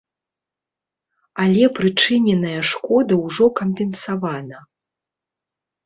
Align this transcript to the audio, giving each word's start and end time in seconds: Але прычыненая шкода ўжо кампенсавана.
Але 1.43 1.65
прычыненая 1.81 2.57
шкода 2.73 3.13
ўжо 3.25 3.45
кампенсавана. 3.63 4.57